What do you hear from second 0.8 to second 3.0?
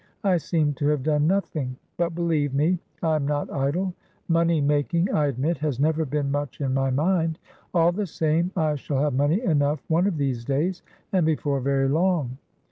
to have done nothing, but, believe me,